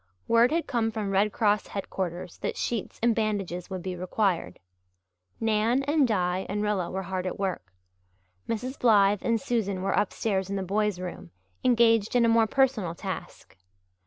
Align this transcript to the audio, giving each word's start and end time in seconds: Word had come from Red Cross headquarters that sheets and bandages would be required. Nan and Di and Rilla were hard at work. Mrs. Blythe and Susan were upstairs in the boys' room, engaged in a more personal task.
Word 0.27 0.51
had 0.51 0.65
come 0.65 0.89
from 0.89 1.11
Red 1.11 1.31
Cross 1.31 1.67
headquarters 1.67 2.39
that 2.39 2.57
sheets 2.57 2.97
and 3.03 3.13
bandages 3.13 3.69
would 3.69 3.83
be 3.83 3.95
required. 3.95 4.57
Nan 5.39 5.83
and 5.83 6.07
Di 6.07 6.47
and 6.49 6.63
Rilla 6.63 6.89
were 6.89 7.03
hard 7.03 7.27
at 7.27 7.37
work. 7.37 7.71
Mrs. 8.49 8.79
Blythe 8.79 9.21
and 9.23 9.39
Susan 9.39 9.83
were 9.83 9.91
upstairs 9.91 10.49
in 10.49 10.55
the 10.55 10.63
boys' 10.63 10.99
room, 10.99 11.29
engaged 11.63 12.15
in 12.15 12.25
a 12.25 12.29
more 12.29 12.47
personal 12.47 12.95
task. 12.95 13.55